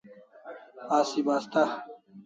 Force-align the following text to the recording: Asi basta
Asi 0.99 1.19
basta 1.27 1.61